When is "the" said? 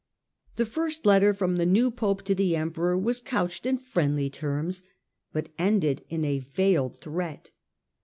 0.55-0.65, 1.57-1.63, 2.33-2.55